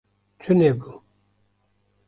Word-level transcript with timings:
Tunebû 0.41 0.91